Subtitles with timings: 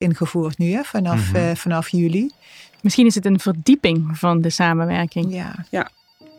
[0.00, 1.36] ingevoerd nu, hè, vanaf, Mhm.
[1.36, 2.30] eh, vanaf juli.
[2.82, 5.34] Misschien is het een verdieping van de samenwerking.
[5.70, 5.88] Ja.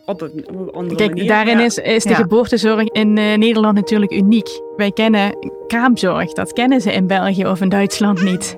[0.06, 1.26] Op een, op een andere Kijk, manier.
[1.28, 1.64] daarin ja.
[1.64, 2.14] is, is de Ja.
[2.14, 4.48] geboortezorg in eh, Nederland natuurlijk uniek.
[4.76, 5.36] Wij kennen
[5.66, 8.56] kraamzorg, dat kennen ze in België of in Duitsland niet.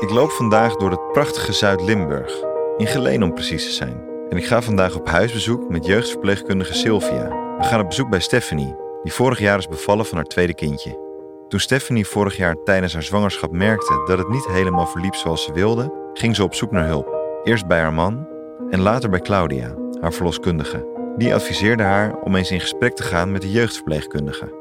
[0.00, 2.32] Ik loop vandaag door het prachtige Zuid-Limburg,
[2.76, 4.00] in Geleen om precies te zijn.
[4.30, 7.28] En ik ga vandaag op huisbezoek met jeugdverpleegkundige Sylvia.
[7.58, 11.06] We gaan op bezoek bij Stephanie, die vorig jaar is bevallen van haar tweede kindje.
[11.48, 15.52] Toen Stephanie vorig jaar tijdens haar zwangerschap merkte dat het niet helemaal verliep zoals ze
[15.52, 17.40] wilde, ging ze op zoek naar hulp.
[17.44, 18.28] Eerst bij haar man
[18.70, 21.12] en later bij Claudia, haar verloskundige.
[21.16, 24.54] Die adviseerde haar om eens in gesprek te gaan met de jeugdverpleegkundige.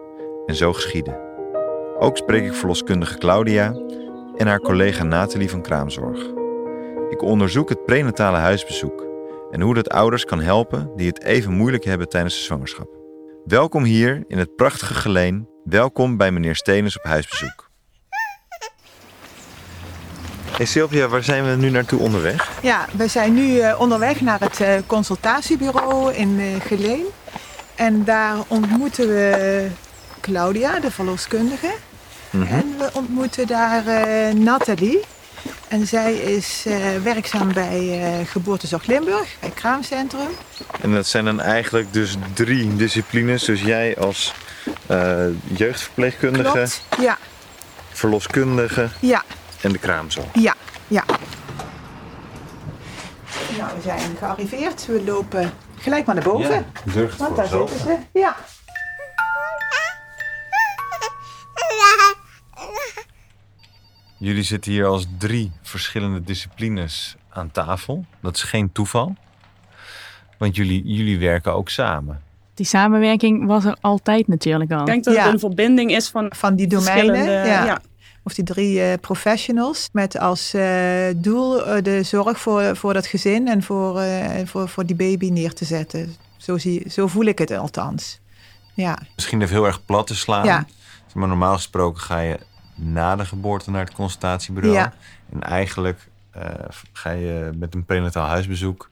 [0.45, 1.20] En zo geschiedde.
[2.00, 3.76] Ook spreek ik verloskundige Claudia
[4.36, 6.20] en haar collega Nathalie van Kraamzorg.
[7.09, 9.06] Ik onderzoek het prenatale huisbezoek
[9.52, 12.90] en hoe dat ouders kan helpen die het even moeilijk hebben tijdens de zwangerschap.
[13.45, 15.48] Welkom hier in het prachtige Geleen.
[15.70, 17.70] Welkom bij meneer Stenens op huisbezoek.
[20.52, 22.59] Hey Sylvia, waar zijn we nu naartoe onderweg?
[22.62, 27.06] Ja, we zijn nu eh, onderweg naar het eh, consultatiebureau in eh, Geleen.
[27.76, 29.68] En daar ontmoeten we
[30.22, 31.74] Claudia, de verloskundige.
[32.31, 33.84] En we ontmoeten daar
[34.36, 35.00] Nathalie.
[35.68, 36.66] En zij is
[37.04, 40.30] werkzaam bij eh, Geboortezorg Limburg, bij Kraamcentrum.
[40.81, 43.44] En dat zijn dan eigenlijk dus drie disciplines.
[43.44, 44.34] Dus jij als
[44.88, 45.26] eh,
[45.58, 46.84] jeugdverpleegkundige, Klopt.
[47.00, 47.18] Ja,
[47.90, 49.24] verloskundige ja,
[49.62, 50.28] en de kraamzorg.
[50.34, 50.56] ja,
[50.88, 51.04] ja.
[53.58, 54.86] Nou, we zijn gearriveerd.
[54.86, 56.66] We lopen gelijk maar naar boven.
[56.84, 57.98] het Want daar zitten ze.
[58.14, 58.36] Ja.
[64.18, 68.06] Jullie zitten hier als drie verschillende disciplines aan tafel.
[68.22, 69.16] Dat is geen toeval.
[70.38, 72.22] Want jullie, jullie werken ook samen.
[72.58, 74.80] Die samenwerking was er altijd natuurlijk al.
[74.80, 75.23] Ik denk dat Ja.
[75.23, 77.23] het een verbinding is van Van die domeinen.
[77.23, 77.66] Ja.
[77.66, 77.80] ja.
[78.23, 79.89] Of die drie eh, professionals.
[79.91, 80.63] Met als eh,
[81.16, 85.30] doel eh, de zorg voor, voor dat gezin en voor, eh, voor, voor die baby
[85.30, 86.16] neer te zetten.
[86.38, 88.19] Zo, zie, zo voel ik het althans.
[88.73, 90.46] Ja, Misschien even heel erg plat te slaan.
[90.46, 90.66] Ja.
[91.13, 92.40] Maar normaal gesproken ga je
[92.75, 94.75] na de geboorte naar het consultatiebureau.
[94.75, 94.94] Ja.
[95.34, 96.41] En eigenlijk eh,
[96.94, 98.90] ga je met een prenataal huisbezoek...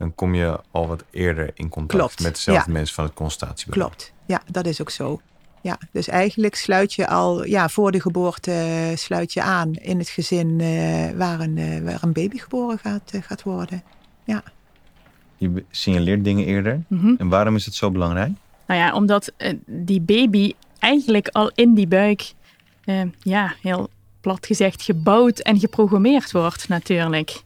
[0.00, 2.72] dan kom je al wat eerder in contact Klopt, met dezelfde ja.
[2.72, 3.88] mensen van het consultatiebureau.
[3.90, 4.12] klopt.
[4.26, 5.20] Ja, dat is ook zo.
[5.60, 10.08] Ja, dus eigenlijk sluit je al ja, voor de geboorte sluit je aan in het
[10.08, 13.82] gezin eh, waar, een, eh, waar een baby geboren gaat, eh, gaat worden.
[15.36, 16.82] Je be- signaleert dingen eerder.
[16.88, 17.14] Mhm.
[17.18, 18.30] En waarom is het zo belangrijk?
[18.66, 19.32] Nou ja, omdat
[19.66, 22.32] die baby eigenlijk al in die buik,
[23.18, 23.88] ja, heel
[24.20, 27.42] plat gezegd, gebouwd en geprogrammeerd wordt natuurlijk.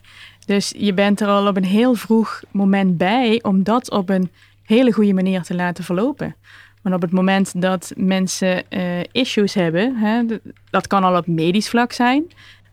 [0.47, 4.31] Dus je bent er al op een heel vroeg moment bij om dat op een
[4.63, 6.35] hele goede manier te laten verlopen.
[6.83, 10.23] Want op het moment dat mensen eh, issues hebben, hè,
[10.71, 12.25] dat kan al op medisch vlak zijn.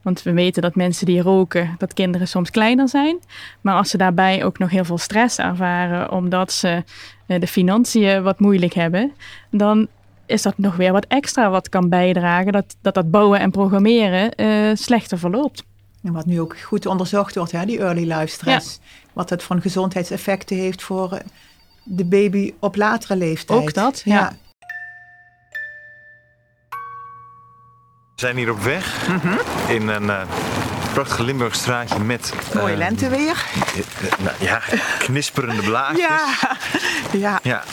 [0.02, 3.20] Want we weten dat mensen die roken, dat kinderen soms kleiner zijn.
[3.62, 6.84] Maar als ze daarbij ook nog heel veel stress ervaren, omdat ze
[7.26, 9.12] eh, de financiën wat moeilijk hebben,
[9.50, 9.88] dan
[10.26, 14.36] is dat nog weer wat extra wat kan bijdragen dat dat, dat bouwen en programmeren
[14.36, 15.64] eh, slechter verloopt.
[16.04, 18.80] En wat nu ook goed onderzocht wordt, hè, die early life stress.
[19.14, 21.20] Wat het voor gezondheidseffecten heeft voor eh,
[21.84, 23.60] de baby op latere leeftijd.
[23.60, 24.36] Ook dat, ja.
[28.16, 29.08] We zijn hier op weg
[29.68, 30.22] in een eh
[30.94, 32.34] prachtig Limburg straatje met...
[32.54, 33.46] Mooi eh, lenteweer.
[34.24, 34.62] nou, ja,
[35.00, 36.08] knisperende blaadjes.
[36.08, 36.58] Ja,
[37.12, 37.64] ja, Ja,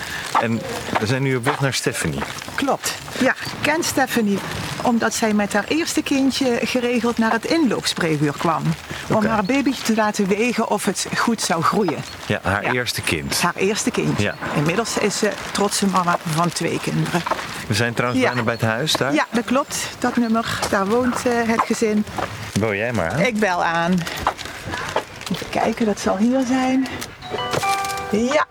[0.40, 0.60] en
[1.00, 2.20] we zijn nu op weg naar Stephanie.
[2.54, 2.94] klopt.
[3.20, 4.38] Ja, ik ken Stephanie
[4.82, 8.62] omdat zij met haar eerste kindje geregeld naar het inloopspreekuur kwam.
[9.08, 11.98] Om haar baby te laten wegen of het goed zou groeien.
[12.26, 12.72] Ja, haar Ja.
[12.72, 13.40] eerste kind.
[13.40, 14.22] Haar eerste kindje.
[14.24, 14.34] Ja.
[14.56, 17.22] Inmiddels is ze trotse mama van twee kinderen.
[17.66, 18.28] We zijn trouwens Ja.
[18.28, 19.14] bijna bij het huis daar.
[19.14, 19.76] Ja, dat klopt.
[19.98, 22.04] Dat nummer, daar woont eh, het gezin.
[22.60, 23.18] Bel jij maar aan.
[23.20, 23.98] Ik bel aan.
[25.32, 26.86] Even kijken, dat zal hier zijn.
[28.10, 28.46] Ja.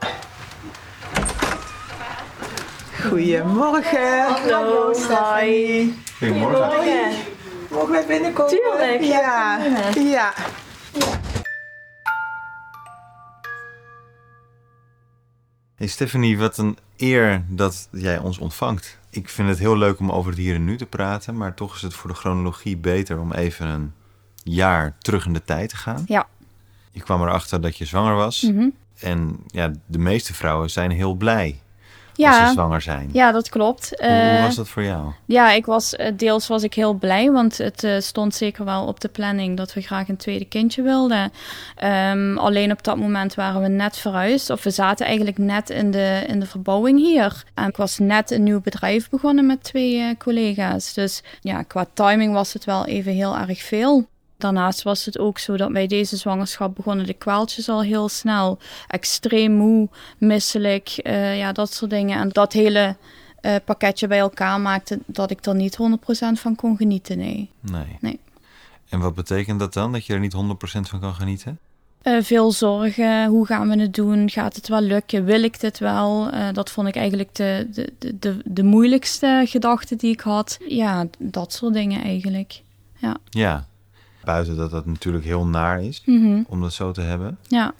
[3.09, 4.23] Goedemorgen.
[4.51, 5.93] Hallo, Stephanie.
[6.17, 7.11] Goedemorgen.
[7.71, 8.51] Mogen wij binnenkomen?
[8.51, 9.59] Tuurlijk, Ja.
[9.95, 10.33] Ja.
[15.75, 18.99] Hey Stephanie, wat een eer dat jij ons ontvangt.
[19.09, 21.75] Ik vind het heel leuk om over het hier en nu te praten, maar toch
[21.75, 23.93] is het voor de chronologie beter om even een
[24.43, 26.03] jaar terug in de tijd te gaan.
[26.07, 26.27] Ja.
[26.91, 28.41] Je kwam erachter dat je zwanger was.
[28.41, 28.69] Mhm.
[28.99, 31.61] En ja, de meeste vrouwen zijn heel blij
[32.25, 32.47] als Ja.
[32.47, 33.09] ze zwanger zijn.
[33.13, 33.89] Ja, dat klopt.
[33.97, 35.11] Hoe, hoe Eh, was dat voor jou?
[35.25, 38.85] Ja, ik was, eh, deels was ik heel blij, want het eh, stond zeker wel
[38.85, 41.31] op de planning dat we graag een tweede kindje wilden.
[41.75, 45.91] Ehm, alleen op dat moment waren we net verhuisd, of we zaten eigenlijk net in
[45.91, 47.43] de, in de verbouwing hier.
[47.53, 50.93] En ik was net een nieuw bedrijf begonnen met twee collega's.
[50.93, 54.05] Dus ja, qua timing was het wel even heel erg veel.
[54.37, 58.59] Daarnaast was het ook zo dat bij deze zwangerschap begonnen de kwaaltjes al heel snel.
[58.87, 62.19] Extreem moe, misselijk, eh, ja, dat soort dingen.
[62.19, 62.95] En dat hele
[63.41, 67.49] eh, pakketje bij elkaar maakte dat ik er niet 100% van kon genieten, nee.
[67.59, 67.97] Nee.
[68.01, 68.19] Nee.
[68.89, 71.59] En wat betekent dat dan, dat je er niet 100% van kan genieten?
[72.01, 74.29] Eh, veel zorgen, hoe gaan we het doen?
[74.29, 75.25] Gaat het wel lukken?
[75.25, 76.29] Wil ik dit wel?
[76.53, 80.57] Dat vond ik eigenlijk de, de, de, de, moeilijkste gedachte die ik had.
[80.67, 82.61] Ja, dat soort dingen eigenlijk.
[83.29, 83.67] Ja.
[84.27, 87.73] Buiten dat dat natuurlijk heel naar is Mhm, om dat zo te hebben, Ja,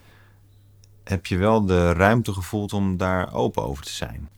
[1.04, 4.30] heb je wel de ruimte gevoeld om daar open over te zijn.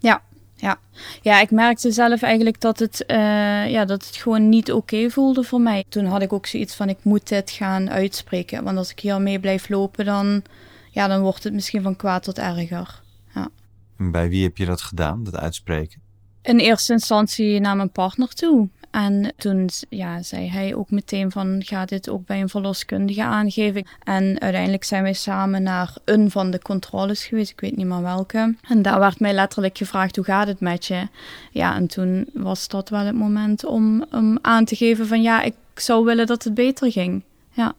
[1.22, 5.44] Ja, ik merkte zelf eigenlijk dat het, eh, ja, dat het gewoon niet oké voelde
[5.44, 5.84] voor mij.
[5.90, 8.64] Toen had ik ook zoiets van, ik moet dit gaan uitspreken.
[8.64, 10.44] Want als ik hiermee blijf lopen, dan,
[10.92, 13.02] ja, dan wordt het misschien van kwaad tot erger.
[13.98, 16.02] En bij wie heb je dat gedaan, dat uitspreken?
[16.42, 18.70] In eerste instantie naar mijn partner toe.
[18.92, 23.86] En toen ja, zei hij ook meteen van, ga dit ook bij een verloskundige aangeven.
[24.04, 28.02] En uiteindelijk zijn wij samen naar een van de controles geweest, ik weet niet meer
[28.02, 28.56] welke.
[28.68, 31.08] En daar werd mij letterlijk gevraagd, hoe gaat het met je?
[31.52, 35.42] Ja, en toen was dat wel het moment om, om aan te geven van, ja,
[35.42, 37.24] ik zou willen dat het beter ging.
[37.52, 37.74] Ja.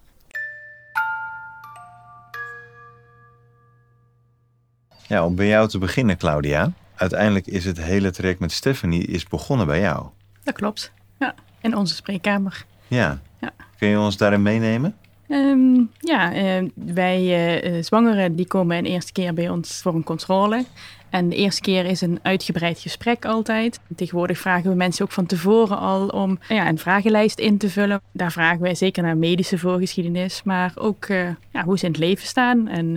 [5.07, 6.73] Ja, om bij jou te beginnen, Claudia.
[6.95, 10.07] Uiteindelijk is het hele traject met Stephanie is begonnen bij jou.
[10.45, 10.93] Dat klopt.
[11.21, 12.65] Ja, in onze spreekkamer.
[12.89, 13.21] Ja.
[13.41, 13.53] Ja.
[13.79, 14.97] Kun je ons daarin meenemen?
[15.29, 19.95] Ehm, ja, eh, wij eh, eh, zwangeren die komen een eerste keer bij ons voor
[19.95, 20.65] een controle.
[21.11, 23.81] En de eerste keer is een uitgebreid gesprek altijd.
[23.97, 28.01] Tegenwoordig vragen we mensen ook van tevoren al om ja, een vragenlijst in te vullen.
[28.13, 32.01] Daar vragen wij zeker naar medische voorgeschiedenis, maar ook eh, ja, hoe ze in het
[32.01, 32.69] leven staan.
[32.69, 32.97] En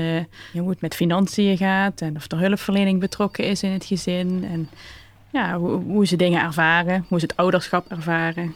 [0.53, 4.47] hoe het met financiën gaat en of er hulpverlening betrokken is in het gezin.
[4.51, 4.69] En
[5.33, 8.55] ja, hoe, ze dingen ervaren, hoe ze het ouderschap ervaren.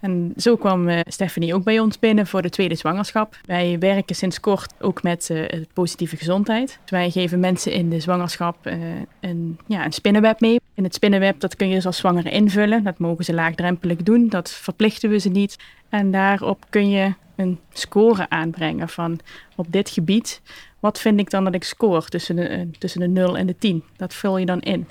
[0.00, 3.36] En zo kwam eh, Stephanie ook bij ons binnen voor de tweede zwangerschap.
[3.44, 6.78] Wij werken sinds kort ook met eh, positieve gezondheid.
[6.80, 8.78] Dus wij geven mensen in de zwangerschap eh,
[9.20, 10.60] een, ja, een spinnenweb mee.
[10.74, 12.84] In het spinnenweb dat kun je dus als zwangere invullen.
[12.84, 14.28] Dat mogen ze laagdrempelig doen.
[14.28, 15.56] Dat verplichten we ze niet.
[15.88, 19.18] En daarop kun je een score aanbrengen van
[19.56, 20.40] op dit gebied.
[20.80, 23.84] Wat vind ik dan dat ik score tussen de, tussen de 0 en de 10?
[23.96, 24.86] Dat vul je dan in.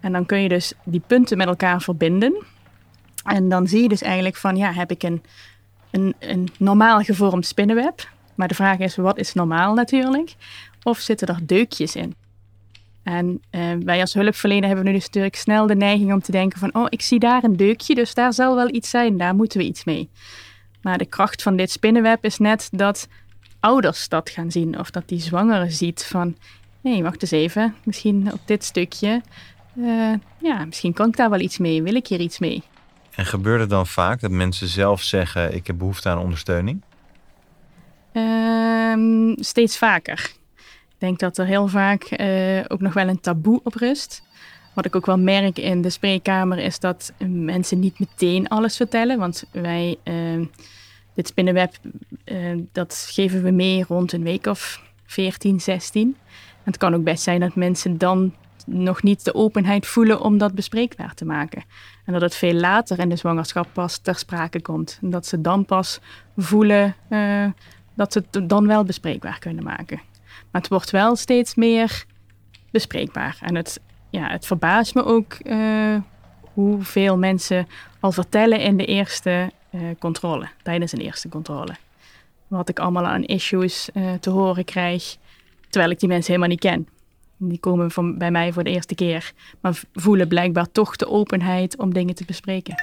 [0.00, 2.44] En dan kun je dus die punten met elkaar verbinden.
[3.24, 5.22] En dan zie je dus eigenlijk van, ja, heb ik een,
[5.90, 8.08] een, een normaal gevormd spinnenweb?
[8.34, 10.34] Maar de vraag is, wat is normaal natuurlijk?
[10.82, 12.14] Of zitten er deukjes in?
[13.02, 16.58] En eh, wij als hulpverlener hebben nu dus natuurlijk snel de neiging om te denken
[16.58, 19.58] van, oh, ik zie daar een deukje, dus daar zal wel iets zijn, daar moeten
[19.58, 20.10] we iets mee.
[20.82, 23.08] Maar de kracht van dit spinnenweb is net dat
[23.60, 26.36] ouders dat gaan zien, of dat die zwangere ziet van,
[26.82, 29.22] hé, wacht eens even, misschien op dit stukje,
[29.76, 32.62] eh, ja, misschien kan ik daar wel iets mee, wil ik hier iets mee?
[33.14, 36.82] En gebeurt het dan vaak dat mensen zelf zeggen: Ik heb behoefte aan ondersteuning?
[38.12, 40.30] Ehm, steeds vaker.
[40.56, 44.22] Ik denk dat er heel vaak eh, ook nog wel een taboe op rust.
[44.74, 49.18] Wat ik ook wel merk in de spreekkamer is dat mensen niet meteen alles vertellen.
[49.18, 50.44] Want wij, ehm,
[51.14, 51.74] dit spinnenweb,
[52.24, 52.36] eh,
[52.72, 56.16] dat geven we mee rond een week of 14, 16.
[56.36, 58.34] En het kan ook best zijn dat mensen dan
[58.66, 61.64] nog niet de openheid voelen om dat bespreekbaar te maken.
[62.04, 64.98] En dat het veel later in de zwangerschap pas ter sprake komt.
[65.02, 66.00] En dat ze dan pas
[66.36, 67.46] voelen eh,
[67.94, 70.00] dat ze het dan wel bespreekbaar kunnen maken.
[70.50, 72.04] Maar het wordt wel steeds meer
[72.70, 73.38] bespreekbaar.
[73.40, 75.96] En het, ja, het verbaast me ook eh,
[76.52, 77.66] hoeveel mensen
[78.00, 81.74] al vertellen in de eerste eh, controle, tijdens een eerste controle.
[82.46, 83.88] Wat ik allemaal aan issues
[84.20, 85.16] te horen krijg,
[85.68, 86.99] terwijl ik die mensen helemaal niet ken.
[87.42, 91.76] Die komen van, bij mij voor de eerste keer, maar voelen blijkbaar toch de openheid
[91.76, 92.74] om dingen te bespreken.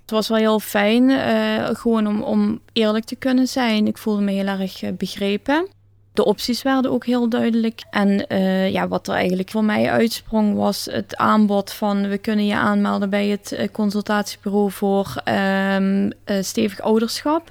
[0.00, 3.86] Het was wel heel fijn, eh, gewoon om, om eerlijk te kunnen zijn.
[3.86, 5.68] Ik voelde me heel erg eh, begrepen.
[6.16, 7.84] De opties werden ook heel duidelijk.
[7.90, 12.08] En eh, ja, wat er eigenlijk voor mij uitsprong was het aanbod van...
[12.08, 17.50] we kunnen je aanmelden bij het consultatiebureau voor ehm, eh, stevig ouderschap.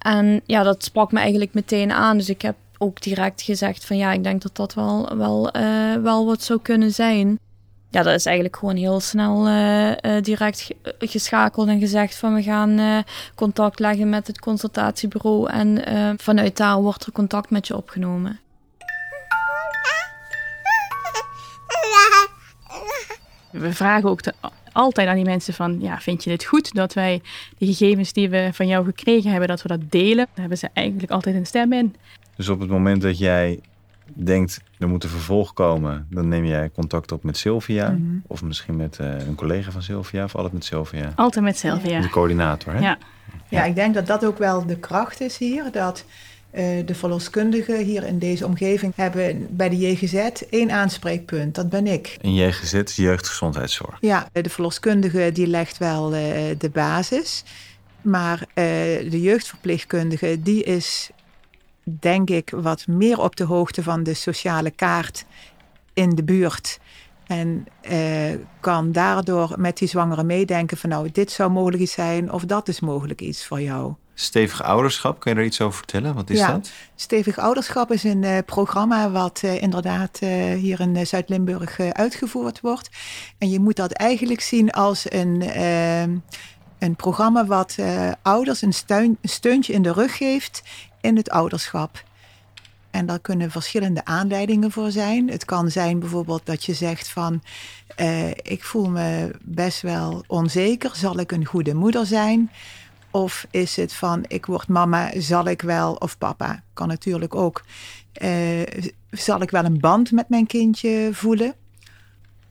[0.00, 2.16] En ja, dat sprak me eigenlijk meteen aan.
[2.16, 5.94] Dus ik heb ook direct gezegd van ja, ik denk dat dat wel, wel, eh,
[6.02, 7.38] wel wat zou kunnen zijn.
[7.90, 12.42] Ja, dat is eigenlijk gewoon heel snel eh, eh, direct geschakeld en gezegd van we
[12.42, 13.04] gaan
[13.34, 15.84] contact leggen met het consultatiebureau en
[16.18, 18.40] vanuit daar wordt er contact met je opgenomen.
[23.50, 24.34] We vragen ook de
[24.72, 27.22] altijd aan die mensen van, ja, vind je het goed dat wij
[27.58, 30.16] de gegevens die we van jou gekregen hebben, dat we dat delen?
[30.16, 31.94] Daar hebben ze eigenlijk altijd een stem in.
[32.36, 33.60] Dus op het moment dat jij
[34.04, 37.90] denkt, er moet een vervolg komen, dan neem jij contact op met Sylvia.
[37.90, 38.18] Mhm.
[38.26, 41.12] Of misschien met eh, een collega van Sylvia, of altijd met Sylvia.
[41.14, 42.00] Altijd met Sylvia.
[42.00, 42.80] De coördinator, hè?
[42.80, 42.98] Ja.
[43.48, 45.72] Ja, ik denk dat dat ook wel de kracht is hier.
[45.72, 46.04] Dat
[46.84, 50.14] de verloskundigen hier in deze omgeving hebben bij de JGZ
[50.50, 51.54] één aanspreekpunt.
[51.54, 52.16] Dat ben ik.
[52.20, 53.96] En JGZ is jeugdgezondheidszorg.
[54.00, 57.44] Ja, de verloskundige die legt wel eh, de basis.
[58.02, 58.64] Maar eh,
[59.10, 61.10] de jeugdverpleegkundige die is
[61.82, 65.24] denk ik wat meer op de hoogte van de sociale kaart
[65.94, 66.78] in de buurt.
[67.26, 72.32] En eh, kan daardoor met die zwangere meedenken van nou, dit zou mogelijk iets zijn
[72.32, 73.94] of dat is mogelijk iets voor jou.
[74.20, 76.14] Stevig ouderschap, kun je daar iets over vertellen?
[76.14, 76.52] Wat is Ja.
[76.52, 76.70] dat?
[76.94, 82.90] Stevig ouderschap is een eh, programma wat eh, inderdaad eh, hier in Zuid-Limburg uitgevoerd wordt.
[83.38, 86.02] En je moet dat eigenlijk zien als een, eh,
[86.78, 87.76] een programma wat
[88.22, 90.62] ouders een, steun, een steuntje in de rug geeft
[91.00, 92.04] in het ouderschap.
[92.90, 95.30] En daar kunnen verschillende aanleidingen voor zijn.
[95.30, 97.42] Het kan zijn bijvoorbeeld dat je zegt van...
[98.42, 100.90] ik voel me best wel onzeker.
[100.94, 102.50] Zal ik een goede moeder zijn?
[103.10, 105.94] Of is het van, ik word mama, zal ik wel?
[105.94, 107.62] Of papa, kan natuurlijk ook.
[108.12, 108.62] Eh,
[109.10, 111.54] zal ik wel een band met mijn kindje voelen?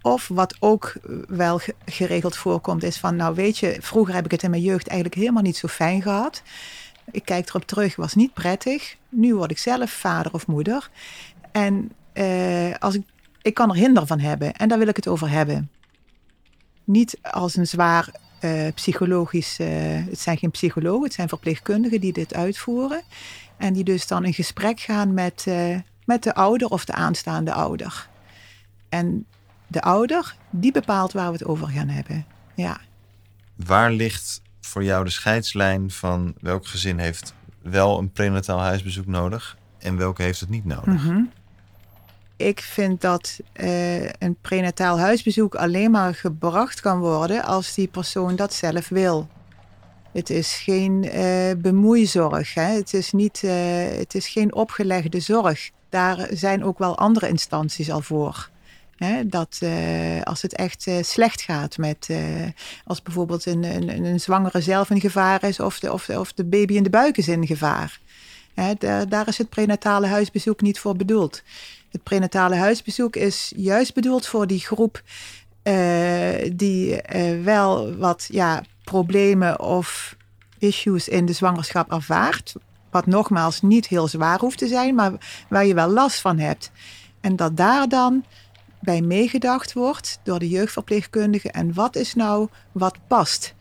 [0.02, 0.94] Of wat ook
[1.28, 4.62] wel ge- geregeld voorkomt, is van, nou weet je, vroeger heb ik het in mijn
[4.62, 6.42] jeugd eigenlijk helemaal niet zo fijn gehad.
[7.12, 8.96] Ik kijk erop terug, was niet prettig.
[9.10, 10.90] Nu word ik zelf vader of moeder.
[11.52, 13.04] En eh, als ik,
[13.42, 15.70] ik kan er hinder van hebben en daar wil ik het over hebben.
[16.84, 19.68] Niet als een zwaar eh, psychologisch, eh,
[20.10, 23.02] het zijn geen psychologen, het zijn verpleegkundigen die dit uitvoeren.
[23.58, 27.54] En die dus dan in gesprek gaan met, eh, met de ouder of de aanstaande
[27.54, 28.08] ouder.
[28.90, 29.26] En
[29.68, 32.26] de ouder, die bepaalt waar we het over gaan hebben.
[32.56, 32.78] Ja.
[33.56, 39.58] Waar ligt voor jou de scheidslijn van welk gezin heeft wel een prenataal huisbezoek nodig
[39.78, 41.04] en welke heeft het niet nodig?
[41.04, 41.22] Mhm.
[42.40, 48.36] Ik vind dat eh, een prenataal huisbezoek alleen maar gebracht kan worden als die persoon
[48.36, 49.28] dat zelf wil.
[50.12, 52.54] Het is geen eh, bemoeizorg.
[52.54, 52.62] Hè?
[52.62, 53.52] Het, is niet, eh,
[53.98, 55.70] het is geen opgelegde zorg.
[55.90, 58.50] Daar zijn ook wel andere instanties al voor.
[58.96, 59.28] Hè?
[59.28, 59.60] Dat
[60.24, 62.10] als het echt slecht gaat met,
[62.86, 66.46] als bijvoorbeeld een, een, een zwangere zelf in gevaar is of de, of, of de
[66.46, 68.00] baby in de buik is in gevaar.
[68.54, 68.74] Hè?
[69.08, 71.44] Daar is het prenatale huisbezoek niet voor bedoeld.
[71.92, 75.02] Het prenatale huisbezoek is juist bedoeld voor die groep
[75.64, 80.16] eh, die eh, wel wat ja, problemen of
[80.58, 82.54] issues in de zwangerschap ervaart.
[82.92, 85.12] Wat nogmaals niet heel zwaar hoeft te zijn, maar
[85.50, 86.72] waar je wel last van hebt.
[87.22, 88.26] En dat daar dan
[88.80, 91.52] bij meegedacht wordt door de jeugdverpleegkundige.
[91.52, 93.54] En wat is nou wat past?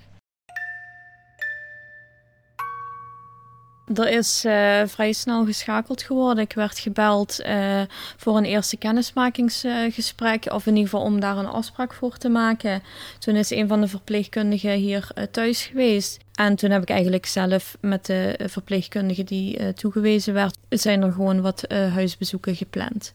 [3.94, 6.44] Er is eh, vrij snel geschakeld geworden.
[6.44, 7.82] Ik werd gebeld eh,
[8.16, 10.52] voor een eerste kennismakingsgesprek.
[10.52, 12.82] of in ieder geval om daar een afspraak voor te maken.
[13.18, 16.18] Toen is een van de verpleegkundigen hier eh, thuis geweest.
[16.34, 20.58] En toen heb ik eigenlijk zelf met de verpleegkundige die toegewezen werd...
[20.68, 23.14] zijn er gewoon wat huisbezoeken gepland.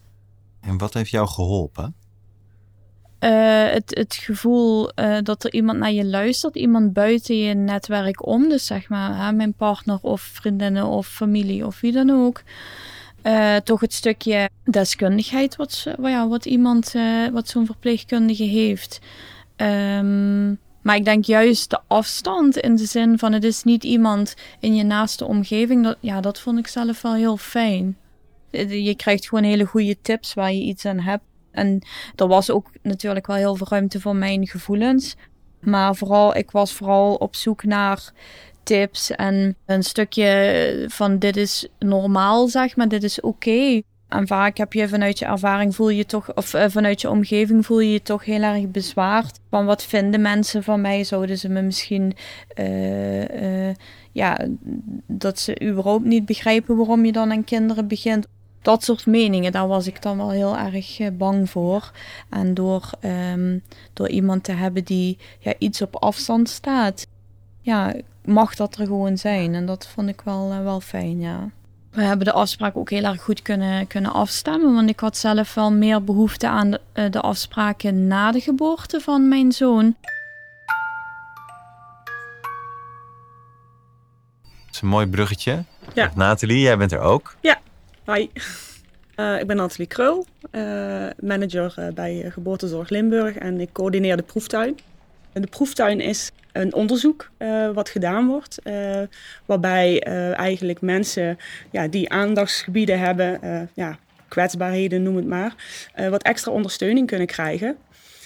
[0.62, 1.96] En wat heeft jou geholpen?
[3.24, 8.26] Eh, het, het gevoel eh, dat er iemand naar je luistert, iemand buiten je netwerk
[8.26, 12.42] om, dus zeg maar hè, mijn partner of vriendinnen of familie of wie dan ook.
[13.22, 16.94] Eh, toch het stukje deskundigheid wat, ja, wat iemand,
[17.32, 19.00] wat zo'n verpleegkundige heeft.
[19.56, 20.50] Ehm,
[20.82, 24.76] maar ik denk juist de afstand in de zin van het is niet iemand in
[24.76, 25.84] je naaste omgeving.
[25.84, 27.98] Dat, ja, dat vond ik zelf wel heel fijn.
[28.68, 31.24] Je krijgt gewoon hele goede tips waar je iets aan hebt.
[31.54, 31.82] En
[32.16, 35.16] er was ook natuurlijk wel heel veel ruimte voor mijn gevoelens.
[35.60, 38.12] Maar vooral, ik was vooral op zoek naar
[38.64, 43.82] tips en een stukje van dit is normaal, zeg maar, dit is oké.
[44.14, 47.66] En vaak heb je vanuit je ervaring voel je toch, of eh, vanuit je omgeving
[47.66, 49.40] voel je je toch heel erg bezwaard.
[49.50, 51.04] Van wat vinden mensen van mij?
[51.04, 52.16] Zouden ze me misschien,
[52.48, 53.76] eh, eh,
[54.12, 54.48] ja,
[55.08, 58.28] dat ze überhaupt niet begrijpen waarom je dan aan kinderen begint
[58.64, 61.92] dat soort meningen, daar was ik dan wel heel erg eh, bang voor.
[62.30, 63.58] En door, ehm,
[63.94, 67.08] door iemand te hebben die ja, iets op afstand staat,
[67.62, 67.94] ja,
[68.26, 69.54] mag dat er gewoon zijn.
[69.54, 71.50] En dat vond ik wel, eh, wel fijn, ja.
[71.92, 74.74] We hebben de afspraak ook heel erg goed kunnen, kunnen afstemmen.
[74.74, 79.00] Want ik had zelf wel meer behoefte aan de, eh, de afspraken na de geboorte
[79.00, 79.96] van mijn zoon.
[84.66, 85.64] Dat is een mooi bruggetje.
[85.94, 86.12] Ja.
[86.16, 87.36] Nathalie, jij bent er ook.
[88.06, 88.28] Hi.
[89.16, 94.24] Uh, ik ben Nathalie Kreul, uh, manager uh, bij Geboortezorg Limburg en ik coördineer de
[94.24, 94.78] proeftuin.
[95.34, 97.30] De proeftuin is een onderzoek
[97.74, 98.62] wat gedaan wordt,
[99.46, 100.02] waarbij
[100.34, 101.38] eigenlijk mensen
[101.72, 103.40] ja, die aandachtsgebieden hebben,
[103.74, 105.56] ja, kwetsbaarheden noem het maar,
[106.10, 107.78] wat extra ondersteuning kunnen krijgen.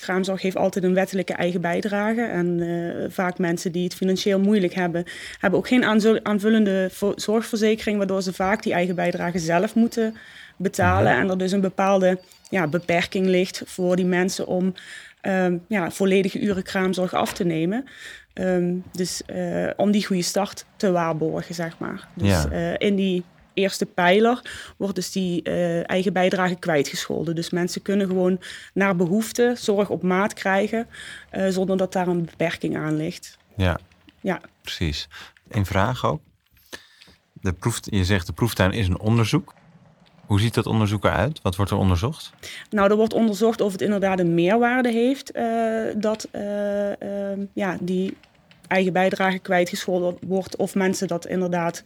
[0.07, 2.21] Kraamzorg heeft altijd een wettelijke eigen bijdrage.
[2.21, 5.03] En uh, vaak mensen die het financieel moeilijk hebben,
[5.39, 5.85] hebben ook geen
[6.23, 10.15] aanvullende zorgverzekering, waardoor ze vaak die eigen bijdrage zelf moeten
[10.57, 11.11] betalen.
[11.11, 14.73] En er dus een bepaalde ja, beperking ligt voor die mensen om
[15.21, 17.85] um, ja, volledige uren kraamzorg af te nemen.
[18.33, 22.07] Um, dus uh, om die goede start te waarborgen, zeg maar.
[22.13, 22.51] Dus ja.
[22.51, 23.23] uh, in die
[23.57, 24.41] eerste pijler
[24.77, 27.35] wordt dus die uh, eigen bijdrage kwijtgescholden.
[27.35, 28.39] Dus mensen kunnen gewoon
[28.73, 30.87] naar behoefte zorg op maat krijgen
[31.49, 33.37] zonder dat daar een beperking aan ligt.
[33.55, 33.79] Ja,
[34.21, 34.41] ja.
[34.61, 35.07] precies.
[35.47, 36.21] Een vraag ook.
[37.33, 39.53] De proef, je zegt de proeftuin is een onderzoek.
[40.25, 41.39] Hoe ziet dat onderzoek eruit?
[41.41, 42.31] Wat wordt er onderzocht?
[42.69, 47.77] Nou, er wordt onderzocht of het inderdaad een meerwaarde heeft uh, dat uh, uh, ja,
[47.79, 48.17] die
[48.67, 50.55] eigen bijdrage kwijtgescholden wordt.
[50.55, 51.83] Of mensen dat inderdaad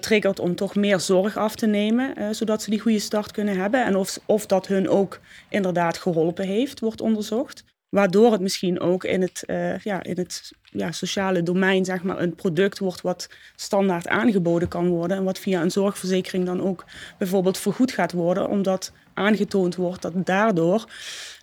[0.00, 3.84] triggert om toch meer zorg af te nemen, zodat ze die goede start kunnen hebben.
[3.84, 7.64] En of, of dat hun ook inderdaad geholpen heeft, wordt onderzocht.
[7.92, 12.20] Waardoor het misschien ook in het, uh, ja, in het ja, sociale domein zeg maar,
[12.20, 15.16] een product wordt wat standaard aangeboden kan worden.
[15.16, 16.84] En wat via een zorgverzekering dan ook
[17.18, 18.48] bijvoorbeeld vergoed gaat worden.
[18.48, 20.84] Omdat aangetoond wordt dat daardoor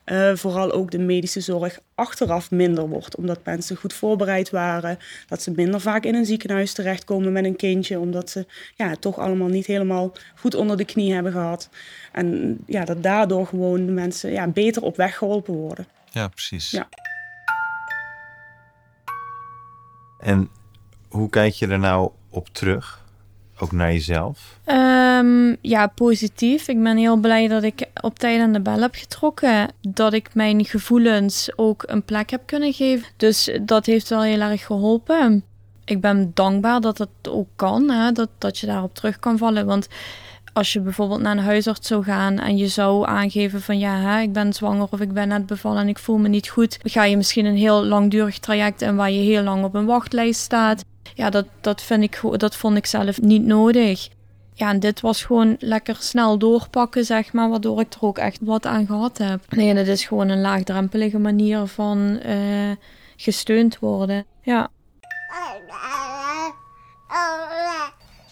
[0.05, 3.15] uh, vooral ook de medische zorg achteraf minder wordt.
[3.15, 4.97] Omdat mensen goed voorbereid waren.
[5.27, 7.99] Dat ze minder vaak in een ziekenhuis terechtkomen met een kindje.
[7.99, 11.69] Omdat ze ja, toch allemaal niet helemaal goed onder de knie hebben gehad.
[12.11, 15.87] En ja, dat daardoor gewoon mensen ja, beter op weg geholpen worden.
[16.11, 16.71] Ja, precies.
[16.71, 16.89] Ja.
[20.19, 20.49] En
[21.09, 23.07] hoe kijk je er nou op terug?
[23.61, 24.59] Ook naar jezelf?
[24.65, 26.67] Um, ja, positief.
[26.67, 29.71] Ik ben heel blij dat ik op tijd aan de bel heb getrokken.
[29.81, 33.07] Dat ik mijn gevoelens ook een plek heb kunnen geven.
[33.17, 35.43] Dus dat heeft wel heel erg geholpen.
[35.85, 37.89] Ik ben dankbaar dat het ook kan.
[37.89, 38.11] Hè?
[38.11, 39.65] Dat, dat je daarop terug kan vallen.
[39.65, 39.87] Want
[40.53, 44.33] als je bijvoorbeeld naar een huisarts zou gaan en je zou aangeven van ja, ik
[44.33, 47.17] ben zwanger of ik ben net bevallen en ik voel me niet goed, ga je
[47.17, 50.83] misschien een heel langdurig traject en waar je heel lang op een wachtlijst staat.
[51.15, 54.09] Ja, dat, dat, vind ik, dat vond ik zelf niet nodig.
[54.53, 58.39] Ja, en dit was gewoon lekker snel doorpakken, zeg maar, waardoor ik er ook echt
[58.41, 59.41] wat aan gehad heb.
[59.49, 62.71] Nee, het is gewoon een laagdrempelige manier van uh,
[63.15, 64.25] gesteund worden.
[64.41, 64.69] Ja.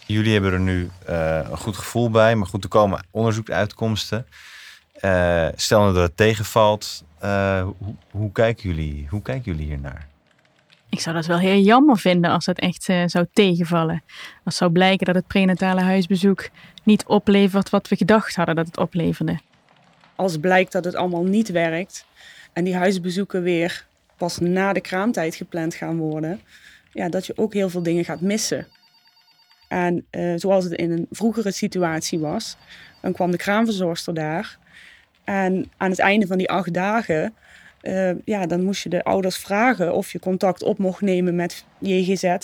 [0.08, 4.26] Jullie hebben er nu uh, een goed gevoel bij, maar goed, er komen onderzoekuitkomsten.
[5.02, 10.08] Uh, stel nou dat het tegenvalt, uh, hoe, hoe, kijken jullie, hoe kijken jullie hiernaar?
[10.90, 14.04] Ik zou dat wel heel jammer vinden als dat echt zou tegenvallen.
[14.44, 16.50] Als zou blijken dat het prenatale huisbezoek
[16.84, 19.40] niet oplevert wat we gedacht hadden dat het opleverde.
[20.16, 22.06] Als blijkt dat het allemaal niet werkt
[22.54, 23.86] en die huisbezoeken weer
[24.18, 26.42] pas na de kraamtijd gepland gaan worden,
[26.94, 28.68] ja, dat je ook heel veel dingen gaat missen.
[29.68, 32.58] En uh, zoals het in een vroegere situatie was,
[33.02, 34.58] dan kwam de kraamverzorgster daar.
[35.24, 37.34] En aan het einde van die acht dagen,
[37.82, 41.66] uh, ja, dan moest je de ouders vragen of je contact op mocht nemen met
[41.80, 42.36] JGZ.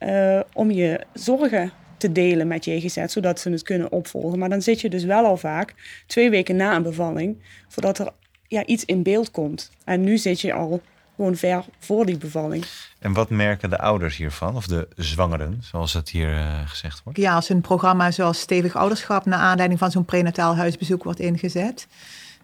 [0.00, 4.38] Uh, om je zorgen te delen met JGZ, zodat ze het kunnen opvolgen.
[4.38, 5.74] Maar dan zit je dus wel al vaak
[6.06, 7.38] twee weken na een bevalling,
[7.68, 8.12] voordat er
[8.48, 9.70] ja, iets in beeld komt.
[9.84, 10.80] En nu zit je al
[11.16, 12.64] gewoon ver voor die bevalling.
[12.98, 17.18] En wat merken de ouders hiervan, of de zwangeren, zoals het hier uh, gezegd wordt?
[17.18, 21.86] Ja, als een programma zoals Stevig Ouderschap naar aanleiding van zo'n prenataal huisbezoek wordt ingezet,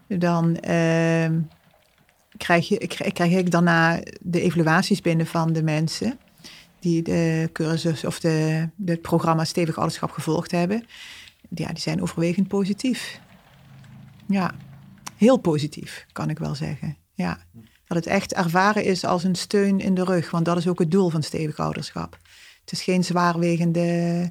[0.06, 1.30] dan uh,
[2.37, 6.18] krijg, je, krijg ik daarna de evaluaties binnen van de mensen
[6.80, 10.85] die de cursus of de, het programma Stevig Ouderschap gevolgd hebben.
[11.48, 13.20] Ja, die zijn overwegend positief.
[14.26, 14.52] Ja,
[15.16, 16.96] heel positief, kan ik wel zeggen.
[17.14, 17.38] Ja
[17.94, 20.31] dat het echt ervaren is als een steun in de rug.
[20.31, 22.18] Want dat is ook het doel van stevig ouderschap.
[22.61, 24.31] Het is geen zwaarwegende,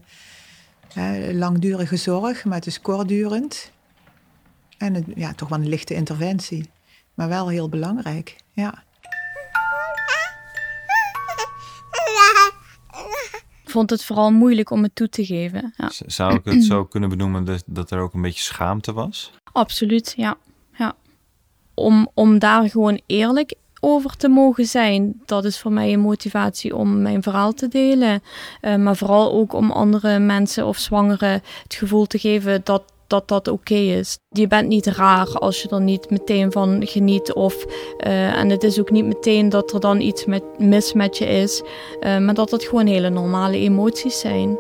[0.94, 3.72] hè, langdurige zorg, maar het is kortdurend.
[4.78, 6.70] En het, ja, toch wel een lichte interventie.
[7.14, 8.84] Maar wel heel belangrijk, ja.
[13.64, 15.74] Ik vond het vooral moeilijk om het toe te geven.
[15.78, 15.90] Ja.
[16.06, 19.32] Zou ik het zo kunnen benoemen dat, dat er ook een beetje schaamte was?
[19.52, 20.38] Absoluut, ja
[21.82, 25.22] om, om daar gewoon eerlijk over te mogen zijn.
[25.26, 28.24] Dat is voor mij een motivatie om mijn verhaal te delen.
[28.62, 33.28] Uh, maar vooral ook om andere mensen of zwangeren het gevoel te geven dat dat,
[33.28, 34.18] dat oké is.
[34.30, 37.34] Je bent niet raar als je er niet meteen van geniet.
[37.34, 37.66] Of,
[38.06, 41.26] uh, en het is ook niet meteen dat er dan iets met, mis met je
[41.26, 41.62] is.
[42.02, 44.58] Uh, maar dat het gewoon hele normale emoties zijn.